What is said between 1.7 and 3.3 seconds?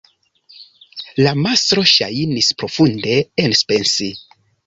ŝajnis profunde